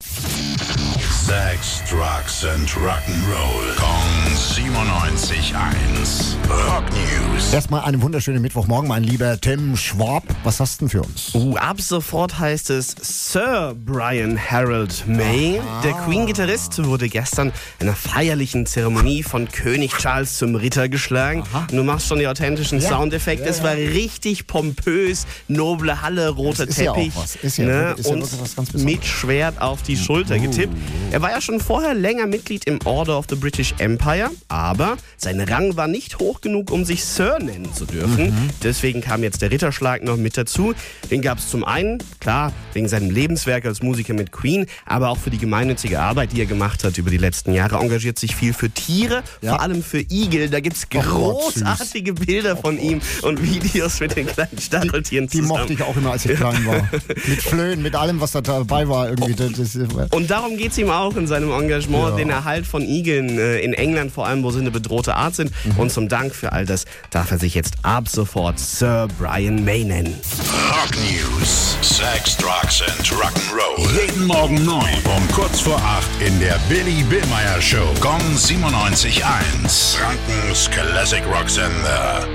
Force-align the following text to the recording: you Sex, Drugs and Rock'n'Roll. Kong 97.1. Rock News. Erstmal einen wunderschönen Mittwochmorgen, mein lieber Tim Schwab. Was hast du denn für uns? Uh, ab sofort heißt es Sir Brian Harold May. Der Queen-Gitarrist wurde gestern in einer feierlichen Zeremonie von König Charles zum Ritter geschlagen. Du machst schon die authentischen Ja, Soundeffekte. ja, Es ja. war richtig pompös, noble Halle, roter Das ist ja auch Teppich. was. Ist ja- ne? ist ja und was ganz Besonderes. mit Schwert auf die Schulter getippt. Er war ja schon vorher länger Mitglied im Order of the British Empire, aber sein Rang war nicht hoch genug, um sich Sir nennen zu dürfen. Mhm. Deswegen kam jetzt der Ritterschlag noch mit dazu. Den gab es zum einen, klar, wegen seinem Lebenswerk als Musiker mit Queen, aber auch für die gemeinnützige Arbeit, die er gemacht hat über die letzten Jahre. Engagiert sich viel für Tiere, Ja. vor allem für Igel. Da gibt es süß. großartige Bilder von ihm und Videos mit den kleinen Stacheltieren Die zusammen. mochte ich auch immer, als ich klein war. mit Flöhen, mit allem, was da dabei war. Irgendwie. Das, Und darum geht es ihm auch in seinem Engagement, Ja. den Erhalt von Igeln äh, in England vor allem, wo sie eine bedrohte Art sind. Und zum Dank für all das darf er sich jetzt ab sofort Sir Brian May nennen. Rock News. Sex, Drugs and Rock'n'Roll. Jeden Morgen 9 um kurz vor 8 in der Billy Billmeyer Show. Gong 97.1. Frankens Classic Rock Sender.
you 0.00 0.37
Sex, 1.28 1.82
Drugs 1.90 2.42
and 2.46 2.66
Rock'n'Roll. 2.70 3.76
Kong 3.76 4.34
97.1. 4.34 6.36
Rock 6.48 6.84
News. 6.90 7.52
Erstmal 7.52 7.82
einen 7.84 8.00
wunderschönen 8.00 8.40
Mittwochmorgen, 8.40 8.88
mein 8.88 9.04
lieber 9.04 9.38
Tim 9.38 9.76
Schwab. 9.76 10.22
Was 10.44 10.58
hast 10.58 10.80
du 10.80 10.86
denn 10.86 10.90
für 10.90 11.02
uns? 11.02 11.34
Uh, 11.34 11.54
ab 11.56 11.82
sofort 11.82 12.38
heißt 12.38 12.70
es 12.70 12.96
Sir 13.02 13.74
Brian 13.84 14.38
Harold 14.38 15.04
May. 15.06 15.60
Der 15.84 15.92
Queen-Gitarrist 15.92 16.82
wurde 16.84 17.10
gestern 17.10 17.52
in 17.78 17.88
einer 17.88 17.94
feierlichen 17.96 18.64
Zeremonie 18.64 19.22
von 19.22 19.48
König 19.48 19.92
Charles 19.98 20.38
zum 20.38 20.54
Ritter 20.54 20.88
geschlagen. 20.88 21.44
Du 21.70 21.84
machst 21.84 22.06
schon 22.08 22.20
die 22.20 22.26
authentischen 22.26 22.80
Ja, 22.80 22.88
Soundeffekte. 22.88 23.44
ja, 23.44 23.50
Es 23.50 23.58
ja. 23.58 23.64
war 23.64 23.74
richtig 23.74 24.46
pompös, 24.46 25.26
noble 25.46 26.00
Halle, 26.00 26.30
roter 26.30 26.64
Das 26.64 26.78
ist 26.78 26.84
ja 26.84 26.92
auch 26.92 26.96
Teppich. 26.96 27.12
was. 27.16 27.36
Ist 27.36 27.58
ja- 27.58 27.66
ne? 27.66 27.94
ist 27.98 28.06
ja 28.06 28.12
und 28.14 28.22
was 28.22 28.30
ganz 28.56 28.70
Besonderes. 28.72 28.82
mit 28.84 29.04
Schwert 29.04 29.60
auf 29.60 29.82
die 29.82 29.96
Schulter 29.98 30.38
getippt. 30.38 30.72
Er 31.18 31.22
war 31.22 31.32
ja 31.32 31.40
schon 31.40 31.58
vorher 31.58 31.94
länger 31.94 32.28
Mitglied 32.28 32.64
im 32.66 32.78
Order 32.84 33.18
of 33.18 33.26
the 33.28 33.34
British 33.34 33.74
Empire, 33.78 34.30
aber 34.46 34.96
sein 35.16 35.40
Rang 35.40 35.76
war 35.76 35.88
nicht 35.88 36.20
hoch 36.20 36.40
genug, 36.40 36.70
um 36.70 36.84
sich 36.84 37.04
Sir 37.04 37.40
nennen 37.40 37.74
zu 37.74 37.86
dürfen. 37.86 38.26
Mhm. 38.26 38.50
Deswegen 38.62 39.00
kam 39.00 39.24
jetzt 39.24 39.42
der 39.42 39.50
Ritterschlag 39.50 40.04
noch 40.04 40.16
mit 40.16 40.36
dazu. 40.36 40.74
Den 41.10 41.20
gab 41.20 41.38
es 41.38 41.48
zum 41.50 41.64
einen, 41.64 41.98
klar, 42.20 42.52
wegen 42.72 42.86
seinem 42.88 43.10
Lebenswerk 43.10 43.64
als 43.66 43.82
Musiker 43.82 44.14
mit 44.14 44.30
Queen, 44.30 44.66
aber 44.86 45.08
auch 45.08 45.18
für 45.18 45.30
die 45.30 45.38
gemeinnützige 45.38 45.98
Arbeit, 45.98 46.30
die 46.30 46.38
er 46.38 46.46
gemacht 46.46 46.84
hat 46.84 46.98
über 46.98 47.10
die 47.10 47.16
letzten 47.18 47.52
Jahre. 47.52 47.78
Engagiert 47.78 48.16
sich 48.20 48.36
viel 48.36 48.52
für 48.52 48.70
Tiere, 48.70 49.24
Ja. 49.42 49.54
vor 49.54 49.62
allem 49.62 49.82
für 49.82 49.98
Igel. 49.98 50.48
Da 50.50 50.60
gibt 50.60 50.76
es 50.76 50.82
süß. 50.82 51.02
großartige 51.02 52.12
Bilder 52.12 52.56
von 52.56 52.78
ihm 52.78 53.00
und 53.22 53.42
Videos 53.42 53.98
mit 53.98 54.14
den 54.14 54.28
kleinen 54.28 54.56
Stacheltieren 54.60 55.26
Die 55.26 55.38
zusammen. 55.40 55.48
mochte 55.48 55.72
ich 55.72 55.82
auch 55.82 55.96
immer, 55.96 56.12
als 56.12 56.26
ich 56.26 56.36
klein 56.36 56.64
war. 56.64 56.88
mit 57.26 57.42
Flöhen, 57.42 57.82
mit 57.82 57.96
allem, 57.96 58.20
was 58.20 58.30
da 58.30 58.40
dabei 58.40 58.88
war. 58.88 59.08
Irgendwie. 59.08 59.34
Das, 59.34 59.74
Und 60.14 60.30
darum 60.30 60.56
geht 60.56 60.70
es 60.70 60.78
ihm 60.78 60.90
auch 60.90 61.07
in 61.16 61.26
seinem 61.26 61.50
Engagement, 61.50 62.10
Ja. 62.10 62.16
den 62.16 62.30
Erhalt 62.30 62.66
von 62.66 62.82
Igeln 62.82 63.38
äh, 63.38 63.58
in 63.60 63.72
England 63.74 64.12
vor 64.12 64.26
allem, 64.26 64.42
wo 64.42 64.50
sie 64.50 64.60
eine 64.60 64.70
bedrohte 64.70 65.14
Art 65.14 65.34
sind. 65.34 65.52
Und 65.76 65.90
zum 65.92 66.08
Dank 66.08 66.34
für 66.34 66.52
all 66.52 66.66
das 66.66 66.84
darf 67.10 67.30
er 67.30 67.38
sich 67.38 67.54
jetzt 67.54 67.74
ab 67.82 68.08
sofort 68.08 68.58
Sir 68.58 69.08
Brian 69.18 69.64
May 69.64 69.84
nennen. 69.84 70.14
Rock 70.70 70.90
News. 71.10 71.76
Sex, 71.80 72.36
Drugs 72.36 72.82
and 72.82 73.06
Rock'n'Roll. 73.12 73.88
Jeden 74.00 74.26
Morgen 74.26 74.64
9 74.64 74.74
um 75.04 75.28
kurz 75.34 75.60
vor 75.60 75.76
8 75.78 76.06
in 76.26 76.38
der 76.40 76.58
Billy 76.68 77.02
Billmeyer 77.08 77.60
Show. 77.60 77.92
Gong 78.00 78.20
97.1. 78.36 79.96
Frankens 79.96 80.70
Classic 80.70 81.22
Rock 81.26 81.48
Sender. 81.48 82.26